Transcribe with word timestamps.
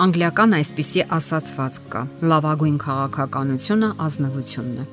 Անգլիական 0.00 0.56
այսպիսի 0.56 1.02
ասացվածք 1.12 1.88
կա. 1.92 2.00
լավագույն 2.30 2.76
քաղաքականությունը 2.80 3.88
ազնվությունն 4.00 4.78
է։ 4.80 4.84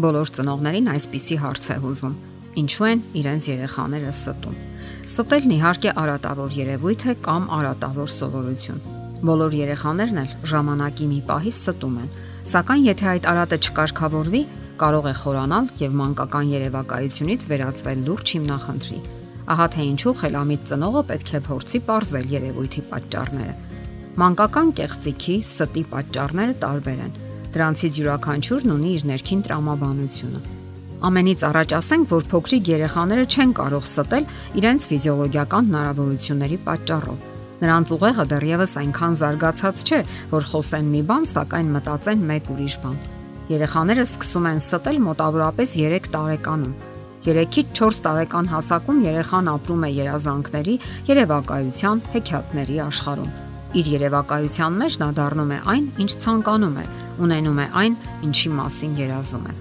Բոլոր 0.00 0.30
ծնողներին 0.38 0.86
այսպիսի 0.94 1.36
հարց 1.42 1.66
է 1.74 1.76
հուզում. 1.82 2.14
ինչու 2.62 2.86
են 2.88 3.02
իրենց 3.20 3.48
երեխաները 3.52 4.12
ստում։ 4.14 4.54
Ստելն 5.04 5.52
իհարկե 5.56 5.90
արատավոր 6.04 6.56
երևույթ 6.56 7.04
է 7.04 7.14
կամ 7.26 7.42
արատավոր 7.58 8.08
սովորություն։ 8.14 8.80
Բոլոր 9.28 9.52
երեխաներն 9.60 10.22
էլ 10.24 10.32
ժամանակի 10.54 11.06
մի 11.12 11.20
պահի 11.28 11.52
ստում 11.58 12.00
են, 12.00 12.08
սակայն 12.54 12.82
եթե 12.88 13.06
այդ 13.12 13.28
արատը 13.34 13.60
չկարգավորվի, 13.60 14.42
կարող 14.80 15.04
է 15.04 15.14
խորանալ 15.20 15.70
եւ 15.84 16.00
մանկական 16.00 16.46
երևակայությունից 16.54 17.46
վերածվել 17.52 18.08
լուրջ 18.08 18.26
հիմնախնդրի։ 18.38 18.98
Ահա 19.52 19.66
թե 19.76 19.82
ինչու 19.92 20.16
խելամիտ 20.24 20.66
ծնողը 20.72 21.02
պետք 21.12 21.30
է 21.36 21.40
փորձի 21.44 21.78
ողրել 21.92 22.26
երևույթի 22.38 22.82
պատճառները 22.88 23.54
Մանկական 24.14 24.68
կեղծիքի 24.78 25.32
ստի 25.42 25.80
պատճառները 25.90 26.52
տարբեր 26.62 26.98
են։ 27.02 27.14
Դրանցից 27.54 27.96
յուրաքանչյուրն 27.98 28.72
ունի 28.74 28.90
իր 28.94 29.06
ներքին 29.08 29.40
տրամաբանությունը։ 29.48 30.42
Ամենից 31.08 31.40
առաջ 31.48 31.72
ասենք, 31.78 32.04
որ 32.14 32.28
փոքրիկ 32.30 32.68
երեխաները 32.70 33.24
չեն 33.34 33.54
կարող 33.58 33.88
ստել 33.90 34.28
իրենց 34.60 34.86
ֆիզիոլոգիական 34.90 35.66
հնարավորությունների 35.70 36.58
պատճառով։ 36.68 37.24
Նրանց 37.64 37.92
ուղեղը 37.98 38.26
դեռևս 38.30 38.76
այնքան 38.84 39.18
զարգացած 39.18 39.82
չէ, 39.82 40.00
որ 40.30 40.46
խոսեն 40.54 40.92
մի 40.94 41.02
բան, 41.10 41.26
սակայն 41.34 41.72
մտածեն 41.74 42.26
մեկ 42.30 42.50
ուրիշ 42.54 42.76
բան։ 42.84 42.98
Երեխաները 43.50 44.04
սկսում 44.14 44.46
են 44.54 44.62
ստել 44.62 45.00
մոտավորապես 45.10 45.74
3 45.82 46.12
տարեկանում։ 46.14 46.76
3-ից 47.24 47.74
4 47.82 48.04
տարեկան 48.04 48.52
հասակում 48.54 49.02
երեխան 49.10 49.50
ապրում 49.54 49.88
է 49.88 49.90
երազանքների, 49.98 50.76
երևակայության, 51.10 52.04
հեքիաթների 52.14 52.78
աշխարհում 52.84 53.43
Իր 53.74 53.88
երևակայության 53.90 54.74
մեջ 54.78 54.96
նա 55.00 55.06
դառնում 55.16 55.52
է 55.54 55.56
այն, 55.72 55.86
ինչ 56.04 56.12
ցանկանում 56.22 56.74
է, 56.78 56.84
ունենում 57.24 57.56
է 57.58 57.64
այն, 57.80 57.94
ինչի 58.28 58.50
մասին 58.54 58.92
երազում 59.00 59.48
է։ 59.50 59.54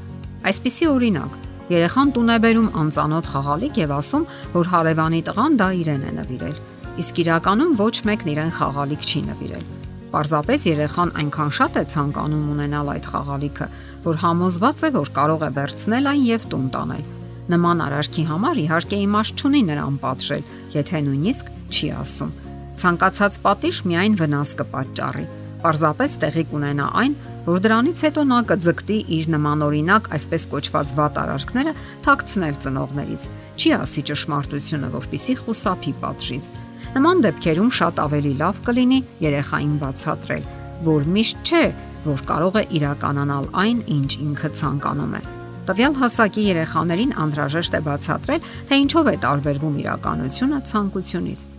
Այսպիսի 0.49 0.87
օրինակ, 0.91 1.37
երեխան 1.73 2.11
տուն 2.13 2.29
է 2.29 2.35
բերում 2.43 2.67
անծանոթ 2.83 3.29
խաղալիք 3.33 3.79
եւ 3.81 3.93
ասում, 3.97 4.27
որ 4.53 4.69
հարևանի 4.73 5.21
տղան 5.29 5.57
դա 5.63 5.69
իրեն 5.81 6.03
է 6.03 6.13
նվիրել։ 6.19 6.61
Իսկ 7.01 7.21
իրականում 7.23 7.73
ոչ 7.81 7.95
մեկն 8.13 8.31
իրեն 8.33 8.53
խաղալիք 8.53 9.07
չի 9.09 9.21
նվիրել։ 9.33 9.65
Պարզապես 10.13 10.67
երեխան 10.69 11.13
այնքան 11.23 11.51
շատ 11.57 11.73
է 11.73 11.83
ցանկանում 11.89 12.45
ունենալ 12.53 12.93
այդ 12.93 13.09
խաղալիքը, 13.09 13.67
որ 14.03 14.21
համոզված 14.27 14.83
է, 14.83 14.93
որ 14.93 15.13
կարող 15.17 15.41
է 15.41 15.51
վերցնել 15.57 16.11
այն 16.13 16.23
եւ 16.29 16.47
տուն 16.53 16.69
տանել։ 16.77 17.03
Նման 17.49 17.83
արարքի 17.89 18.29
համար 18.29 18.63
իհարկե 18.67 19.01
իմաստ 19.09 19.41
չունի 19.41 19.65
նրան 19.73 19.99
պատժել, 20.05 20.47
եթե 20.77 21.05
նույնիսկ 21.09 21.53
չի 21.73 21.93
ասում 21.97 22.42
ցանկացած 22.81 23.37
պատիժ 23.43 23.79
միայն 23.89 24.17
վնաս 24.19 24.51
կպատճառի։ 24.59 25.25
Պարզապես 25.63 26.15
տեղի 26.19 26.43
կունենա 26.49 26.87
այն, 26.99 27.13
որ 27.43 27.61
դրանից 27.63 27.99
հետո 28.03 28.23
նա 28.27 28.39
կձգտի 28.49 28.97
իր 29.17 29.29
նմանօրինակ 29.33 30.09
այսպես 30.17 30.45
կոչված 30.53 30.91
վատ 30.97 31.19
արարքները 31.23 31.73
թաքցնել 32.07 32.57
ծնողներից։ 32.65 33.27
Չի 33.59 33.71
ասի 33.77 34.03
ճշմարտությունը, 34.09 34.89
որpիսի 34.97 35.35
խուսափի 35.43 35.93
պատժից։ 36.03 36.49
Նման 36.93 37.23
դեպքերում 37.23 37.71
շատ 37.79 38.03
ավելի 38.03 38.33
լավ 38.43 38.59
կլինի 38.67 38.99
երեխային 39.23 39.77
բացատրել, 39.83 40.43
որ 40.87 41.07
միշտ 41.15 41.47
չէ, 41.47 41.63
որ 42.03 42.27
կարող 42.33 42.59
է 42.59 42.63
իրականանալ 42.79 43.49
այն, 43.63 43.81
ինչ 43.97 44.11
ինքը 44.27 44.53
ցանկանում 44.59 45.15
է։ 45.19 45.23
Տվյալ 45.63 45.97
հասակի 46.03 46.43
երեխաներին 46.51 47.15
անհրաժեշտ 47.23 47.79
է 47.79 47.81
բացատրել, 47.87 48.47
թե 48.67 48.79
ինչով 48.83 49.11
է 49.13 49.17
տարբերվում 49.23 49.81
իրականությունը 49.83 50.63
ցանկությունից 50.73 51.49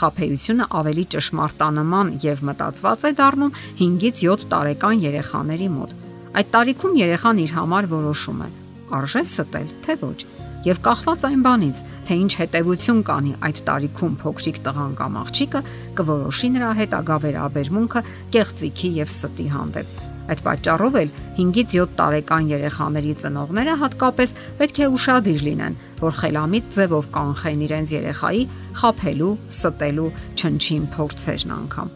խափեությունը 0.00 0.68
ավելի 0.80 1.04
ճշմարտանման 1.14 2.12
եւ 2.24 2.44
մտածված 2.48 3.04
է 3.08 3.12
դառնում 3.20 3.56
5-ից 3.80 4.22
7 4.24 4.46
տարեկան 4.54 5.02
երեխաների 5.04 5.68
մոտ։ 5.74 5.98
Այդ 6.34 6.48
տարիքում 6.54 6.96
երեխան 7.00 7.42
իր 7.44 7.52
համար 7.58 7.90
որոշում 7.94 8.40
է. 8.44 8.48
արժե 8.94 9.22
ստել, 9.24 9.68
թե 9.84 9.94
ոչ։ 10.04 10.18
Եվ 10.64 10.78
կախված 10.80 11.24
այն 11.28 11.40
բանից, 11.44 11.80
թե 12.08 12.16
ինչ 12.24 12.32
հետևություն 12.40 13.02
կանի 13.08 13.32
այդ 13.48 13.60
տարիքում 13.68 14.14
փոքրիկ 14.22 14.62
տղան 14.64 14.96
կամ 15.00 15.20
աղջիկը, 15.24 15.62
կորոշի 16.00 16.50
նրա 16.56 16.72
հետագա 16.80 17.20
վերաբերմունքը 17.26 18.04
կեղծիքի 18.32 18.90
եւ 19.04 19.14
ստի 19.18 19.48
հանդեպ։ 19.58 20.13
Այդ 20.24 20.40
պատճառով 20.44 20.94
էլ 21.00 21.10
5-ից 21.36 21.74
7 21.76 21.96
տարեկան 21.98 22.46
երեխաների 22.52 23.12
ծնողները 23.20 23.74
հատկապես 23.82 24.34
պետք 24.60 24.80
է 24.80 24.88
ուշադիր 24.94 25.44
լինեն, 25.48 25.76
որ 26.00 26.16
խելամիտ 26.20 26.70
ձևով 26.76 27.08
կանխեն 27.16 27.64
իրենց 27.68 27.92
երեխայի 27.94 28.42
խափելու, 28.80 29.30
ստելու 29.54 30.08
չնչին 30.40 30.86
փորձերն 30.94 31.54
անգամ։ 31.58 31.94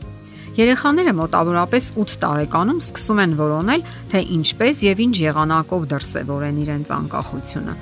Երեխաները 0.59 1.13
մոտավորապես 1.15 1.85
8 2.03 2.17
տարեկանում 2.25 2.81
սկսում 2.83 3.21
են 3.25 3.37
որոնել, 3.39 3.85
թե 4.11 4.23
ինչպես 4.39 4.83
եւ 4.89 5.03
ինչ 5.07 5.17
եղանակով 5.23 5.87
դրսևորեն 5.93 6.59
իրենց 6.65 6.91
անկախությունը։ 6.99 7.77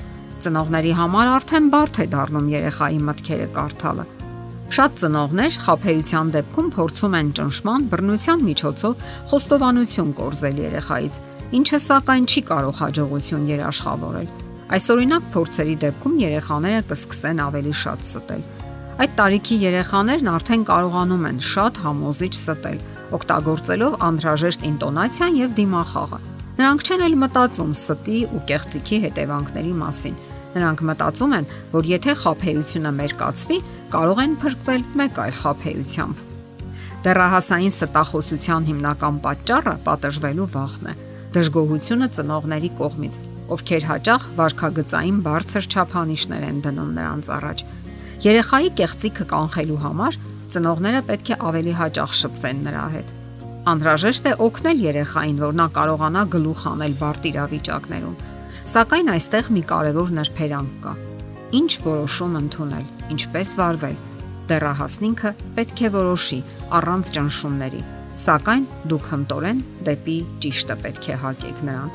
Ծնողների 0.45 0.93
համար 1.01 1.33
արդեն 1.39 1.73
բարդ 1.73 2.03
է 2.05 2.07
դառնում 2.13 2.53
երեխայի 2.53 3.01
մտքերը 3.09 3.49
կարդալը 3.57 4.07
Շատ 4.67 4.97
ծնողներ 4.99 5.57
խափեության 5.63 6.31
դեպքում 6.35 6.69
փորձում 6.75 7.15
են 7.17 7.29
ճնշման, 7.39 7.85
բռնության 7.93 8.41
միջոցով 8.47 9.05
խոստովանություն 9.31 10.11
կորզել 10.19 10.59
երեխայից, 10.65 11.19
ինչը 11.59 11.79
սակայն 11.87 12.27
չի 12.27 12.43
կարող 12.51 12.81
հաջողություն 12.83 13.47
երաշխավորել։ 13.53 14.29
Այսօրինակ 14.77 15.29
փորձերի 15.37 15.77
դեպքում 15.87 16.17
երեխաները 16.27 16.83
կսկսեն 16.91 17.43
ավելի 17.47 17.75
շատ 17.87 18.07
ստել։ 18.11 18.43
Այդ 18.97 19.13
տարիքի 19.21 19.57
երեխաներն 19.63 20.31
արդեն 20.35 20.63
կարողանում 20.67 21.27
են 21.31 21.43
շատ 21.47 21.83
համոզիչ 21.87 22.35
ստել, 22.35 22.79
օգտագործելով 23.17 23.99
անհրաժեշտ 24.07 24.67
ինտոնացիան 24.67 25.37
եւ 25.47 25.59
դիմախաղը։ 25.61 26.21
Նրանք 26.57 26.87
չեն 26.87 27.05
էլ 27.07 27.21
մտածում 27.23 27.75
ստի 27.77 28.19
ու 28.33 28.43
կեղծիքի 28.51 28.99
հետևանքների 29.07 29.75
մասին 29.87 30.17
Նրանք 30.57 30.83
մտածում 30.89 31.33
են, 31.37 31.47
որ 31.75 31.89
եթե 31.91 32.13
խափեությունը 32.23 32.93
մերկացվի, 32.97 33.57
կարող 33.93 34.21
են 34.25 34.37
փրկվել 34.41 34.85
մեկ 35.01 35.19
այլ 35.27 35.35
խափեությամբ։ 35.43 36.23
Դեռահասային 37.07 37.75
ստախոսության 37.77 38.69
հիմնական 38.71 39.19
պատճառը 39.27 39.75
պատժվելու 39.87 40.47
վախն 40.57 40.89
է։ 40.91 40.95
Դժգոհությունը 41.37 42.09
ծնողների 42.17 42.71
կողմից, 42.81 43.19
ովքեր 43.57 43.85
հաճախ 43.91 44.23
վարքագծային 44.41 45.19
բարձր 45.27 45.69
չափանիշներ 45.71 46.47
են 46.47 46.63
դնում 46.65 46.95
նրանց 46.97 47.31
առաջ։ 47.37 47.65
Երեխայի 48.27 48.71
կեղծիքը 48.81 49.27
կանխելու 49.37 49.83
համար 49.85 50.19
ծնողները 50.57 51.03
պետք 51.11 51.31
է 51.37 51.39
ավելի 51.51 51.75
հաճախ 51.83 52.17
շփվեն 52.23 52.65
նրա 52.67 52.87
հետ։ 52.97 53.13
Անհրաժեշտ 53.67 54.31
է 54.31 54.33
օգնել 54.47 54.83
երեխային, 54.87 55.39
որ 55.43 55.59
նա 55.61 55.67
կարողանա 55.77 56.25
գլուխ 56.33 56.65
անել 56.73 56.97
բարդ 57.03 57.31
իրավիճակներում 57.35 58.17
Սակայն 58.67 59.13
այստեղ 59.13 59.49
մի 59.55 59.61
կարևոր 59.71 60.09
նրբերանգ 60.17 60.71
կա։ 60.83 60.93
Ինչ 61.55 61.69
որոշում 61.85 62.33
ընդունել, 62.41 62.87
ինչպես 63.15 63.53
վարվել։ 63.61 64.01
Դեռահասնինքը 64.51 65.31
պետք 65.59 65.83
է 65.87 65.91
որոշի 65.97 66.39
առանց 66.79 67.13
ճնշումների, 67.17 67.83
սակայն 68.25 68.67
դուք 68.91 69.07
հմտորեն 69.13 69.63
դեպի 69.87 70.17
ճիշտը 70.43 70.79
պետք 70.83 71.07
է 71.07 71.21
հակեք 71.23 71.63
նրան։ 71.71 71.95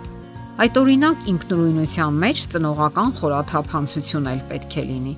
Այդ 0.64 0.80
օրինակ 0.82 1.28
ինքնուրույնության 1.36 2.24
մեջ 2.24 2.46
ծնողական 2.56 3.14
խորաթափանցություն 3.20 4.32
էլ 4.32 4.42
պետք 4.56 4.80
է 4.80 4.88
լինի։ 4.92 5.16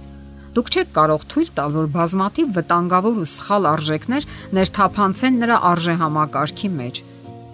Դուք 0.58 0.68
չեք 0.74 0.92
կարող 0.98 1.24
թույլ 1.34 1.50
տալ, 1.58 1.72
որ 1.78 1.88
բազմատիվ 1.94 2.54
վտանգավոր 2.58 3.22
ու 3.22 3.30
սխալ 3.30 3.70
արժեքներ 3.74 4.28
ներթափանցեն 4.58 5.40
նրա 5.44 5.58
արժեհամակարգի 5.70 6.70
մեջ 6.82 7.02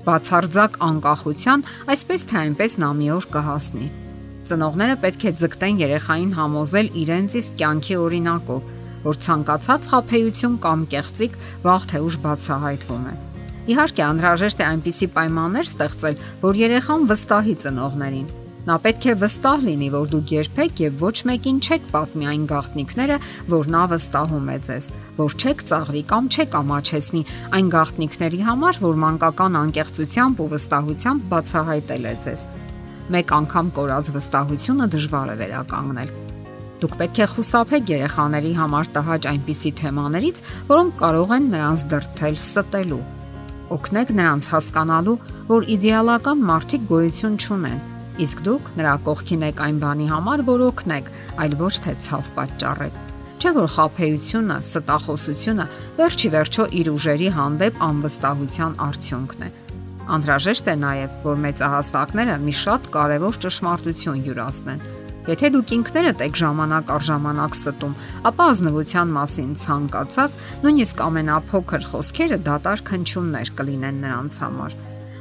բացարձակ 0.10 0.78
անկախության, 0.90 1.66
այսպես 1.94 2.28
թե 2.30 2.38
այնպես 2.42 2.76
նա 2.82 2.90
մի 3.00 3.10
օր 3.16 3.28
կհասնի։ 3.36 3.88
Ծնողները 4.50 4.96
պետք 5.04 5.26
է 5.30 5.34
ձգտեն 5.40 5.82
երեխային 5.84 6.32
համոզել 6.40 6.88
իրենց 7.04 7.36
իսկ 7.40 7.60
կյանքի 7.60 7.98
օրինակով, 8.10 8.72
որ 9.06 9.20
ցանկացած 9.26 9.88
խափեություն 9.94 10.58
կամ 10.66 10.88
կեղծիկ 10.96 11.38
վաղ 11.68 11.88
թե 11.94 12.04
ուշ 12.10 12.20
բացահայտվում 12.26 13.06
է։ 13.14 13.16
Իհարկե, 13.70 14.04
անհրաժեշտ 14.10 14.60
է 14.66 14.68
այնպիսի 14.74 15.08
պայմաններ 15.14 15.70
ստեղծել, 15.70 16.22
որ 16.50 16.62
երեխան 16.66 17.10
վստահի 17.14 17.56
ծնողներին 17.64 18.30
Նա 18.68 18.76
պետք 18.84 19.06
է 19.08 19.14
վստահ 19.22 19.62
լինի, 19.64 19.88
որ 19.94 20.08
դուք 20.12 20.32
երբեք 20.36 20.80
եւ 20.84 20.96
ոչ 21.00 21.14
մեկին 21.30 21.60
չեք 21.64 21.84
պատմի 21.94 22.26
այն 22.30 22.42
գաղտնիքները, 22.50 23.18
որ 23.48 23.70
նա 23.72 23.84
վստահում 23.94 24.50
է 24.52 24.58
ձեզ, 24.68 24.90
որ 25.16 25.36
չեք 25.40 25.62
ծաղրի 25.70 26.02
կամ 26.10 26.26
չեք 26.28 26.58
ամաչեցնի 26.60 27.22
այն 27.56 27.70
գաղտնիքների 27.76 28.42
համար, 28.50 28.80
որ 28.84 29.00
մանկական 29.04 29.56
անկեղծությամբ 29.64 30.42
ու 30.44 30.50
վստահությամբ 30.54 31.30
բացահայտել 31.32 32.10
է 32.10 32.14
ձեզ։ 32.26 32.44
Մեկ 33.16 33.32
անգամ 33.40 33.70
կորած 33.80 34.12
վստահությունը 34.20 34.88
դժվար 35.00 35.30
է 35.30 35.36
վերականգնել։ 35.40 36.12
Դուք 36.80 36.94
պետք 37.00 37.18
է 37.20 37.28
խուսափեք 37.32 37.94
երեխաների 37.96 38.52
համար 38.60 38.92
տհաճ 38.96 39.30
այնպիսի 39.32 39.72
թեմաներից, 39.80 40.44
որոնք 40.70 41.00
կարող 41.00 41.34
են 41.40 41.48
նրանց 41.56 41.86
դրթել 41.96 42.38
ստելու։ 42.40 43.02
Օգնեք 43.76 44.14
նրանց 44.20 44.50
հասկանալու, 44.54 45.18
որ 45.50 45.72
իդեալական 45.76 46.46
մարդիկ 46.50 46.86
գոյություն 46.90 47.40
չունեն 47.40 47.82
իսկ 48.26 48.44
դուք 48.48 48.70
նրա 48.80 48.94
կողքին 49.08 49.46
եք 49.50 49.62
այն 49.66 49.80
բանի 49.84 50.08
համար, 50.10 50.44
որ 50.50 50.64
օգնեք, 50.70 51.10
այլ 51.44 51.56
ոչ 51.60 51.74
թե 51.86 51.96
ցավ 52.06 52.30
պատճառեք։ 52.38 53.02
Չէ 53.40 53.52
որ 53.56 53.68
խափեությունը, 53.76 54.58
ստախոսությունը 54.70 55.66
վերջի 56.00 56.32
վերջո 56.36 56.64
իր 56.80 56.92
ուժերի 56.96 57.30
հանդեպ 57.40 57.84
անվստահության 57.90 58.80
արդյունքն 58.90 59.46
է։ 59.48 59.52
Անդրաժեշտ 60.20 60.72
է 60.74 60.76
նաև, 60.84 61.20
որ 61.24 61.44
մեծահասակները 61.46 62.40
մի 62.44 62.56
շատ 62.60 62.90
կարևոր 62.96 63.40
ճշմարտություն 63.46 64.26
յուրացնեն 64.28 64.84
Եթե 65.30 65.50
դուք 65.54 65.72
ինքներդ 65.76 66.22
եք 66.26 66.38
ժամանակ 66.40 66.88
առ 66.96 67.04
ժամանակ 67.06 67.58
ստում, 67.58 67.92
ապա 68.30 68.46
ազնվության 68.54 69.12
մասին 69.14 69.52
ցանկացած, 69.62 70.38
նույնիսկ 70.66 71.04
ամենափոքր 71.06 71.90
խոսքերը 71.92 72.40
դատարկ 72.50 72.94
հնչյուններ 72.96 73.52
կլինեն 73.60 74.00
նրանց 74.08 74.40
համար։ 74.44 74.78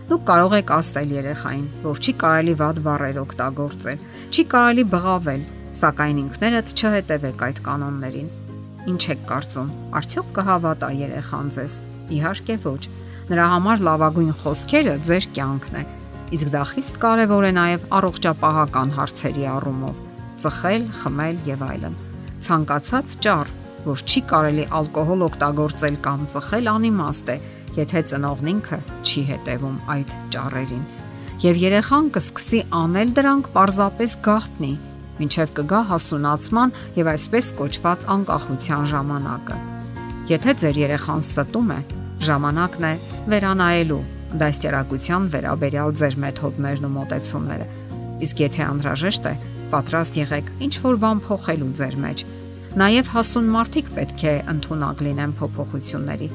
Դուք 0.09 0.25
կարող 0.29 0.57
եք 0.59 0.73
ասել 0.79 1.15
երեխային, 1.19 1.67
որ 1.85 2.01
չի 2.01 2.15
կարելի 2.23 2.55
վատ 2.63 2.81
բառեր 2.89 3.21
օգտագործել, 3.23 4.03
չի 4.33 4.45
կարելի 4.55 4.85
բղավել, 4.95 5.43
սակայն 5.83 6.23
ինքներդ 6.25 6.73
չհետևեք 6.79 7.47
այդ 7.49 7.63
կանոններին։ 7.69 8.33
Ինչ 8.89 9.03
եք 9.15 9.23
կարծում, 9.29 9.71
արդյոք 10.01 10.35
կհավատա 10.39 10.91
երեխան 11.05 11.55
ձեզ։ 11.59 11.79
Իհարկե 12.19 12.59
ոչ։ 12.65 12.83
Նրա 13.29 13.47
համար 13.53 13.89
լավագույն 13.89 14.37
խոսքերը 14.43 14.99
ձեր 15.05 15.33
կյանքն 15.37 15.83
է 15.83 15.89
Իսկ 16.29 16.49
դա 16.53 16.63
խիստ 16.69 16.99
կարևոր 17.01 17.45
է 17.49 17.51
նաև 17.57 17.85
առողջապահական 17.99 18.91
հարցերի 18.99 19.45
առումով՝ 19.49 20.01
ծխել, 20.43 20.83
խմել 20.99 21.39
եւ 21.49 21.63
այլն։ 21.65 21.95
Ցանկացած 22.45 23.15
ճառ, 23.25 23.53
որ 23.87 24.03
չի 24.05 24.23
կարելի 24.33 24.67
ալկոհոլ 24.79 25.25
օգտագործել 25.29 25.97
կամ 26.05 26.27
ծխել 26.35 26.69
անիմաստ 26.75 27.33
է, 27.33 27.37
եթե 27.79 28.03
ծնողն 28.11 28.51
ինքը 28.53 28.79
չի 29.07 29.23
հետևում 29.29 29.79
այդ 29.95 30.15
ճառերին։ 30.35 30.85
Եվ 31.39 31.59
երեխան 31.63 32.07
կսկսի 32.17 32.61
անել 32.83 33.11
դրանք 33.19 33.49
պարզապես 33.55 34.15
գաղտնի, 34.27 34.71
ինչև 35.23 35.53
կգա 35.59 35.83
հասունացման 35.93 36.73
եւ 36.99 37.11
այսպես 37.15 37.51
կոչված 37.59 38.07
անկախության 38.15 38.89
ժամանակը։ 38.93 39.59
Եթե 40.29 40.55
ձեր 40.63 40.81
երեխան 40.83 41.23
ստում 41.25 41.71
է, 41.75 41.81
ժամանակն 42.29 42.89
է 42.89 42.93
վերանայելու 43.33 44.01
դաստիարակության 44.43 45.29
վերաբերյալ 45.33 45.95
ձեր 46.03 46.17
մեթոդներն 46.25 46.89
ու 46.89 46.93
մոտեցումները։ 46.99 47.69
Իսկ 48.27 48.43
եթե 48.45 48.63
անհրաժեշտ 48.69 49.29
է, 49.31 49.35
պատրաստ 49.73 50.19
եղեք 50.19 50.53
ինչ 50.67 50.75
որ 50.85 51.01
բան 51.05 51.23
փոխելու 51.29 51.73
ձեր 51.79 51.97
մեջ։ 52.03 52.25
Նաև 52.83 53.11
հասուն 53.15 53.49
մարդիկ 53.55 53.91
պետք 53.97 54.25
է 54.29 54.35
ընդունակ 54.53 55.03
լինեն 55.07 55.33
փոփոխությունների։ 55.39 56.29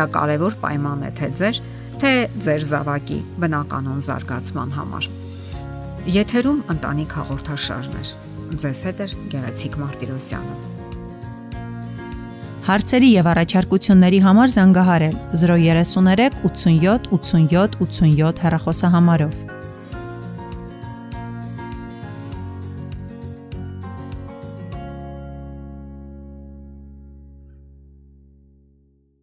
Դա 0.00 0.06
կարևոր 0.14 0.54
պայման 0.62 1.02
է 1.04 1.08
թե 1.18 1.26
ձեր, 1.36 1.56
թե 2.00 2.10
ձեր 2.40 2.62
զավակի 2.70 3.16
բնականon 3.42 3.98
զարգացման 4.00 4.70
համար։ 4.72 5.08
Եթերում 6.14 6.62
ընտանիք 6.72 7.16
հաղորդաշարներ։ 7.18 8.12
Ձեզ 8.64 8.80
հետ 8.88 9.02
է 9.04 9.08
Գեղեցիկ 9.34 9.76
Մարտիրոսյանը։ 9.82 10.56
Հարցերի 12.70 13.12
եւ 13.18 13.30
առաջարկությունների 13.34 14.24
համար 14.24 14.56
զանգահարել 14.56 15.20
033 15.44 16.40
87 16.48 17.12
87 17.20 17.80
87 17.84 18.44
հեռախոսահամարով։ 18.46 19.49